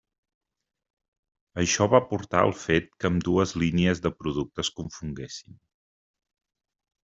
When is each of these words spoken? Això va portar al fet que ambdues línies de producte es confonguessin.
Això 1.63 1.87
va 1.91 1.99
portar 2.15 2.41
al 2.47 2.55
fet 2.63 2.89
que 3.03 3.11
ambdues 3.11 3.55
línies 3.67 4.03
de 4.09 4.15
producte 4.25 4.67
es 4.67 4.75
confonguessin. 4.81 5.63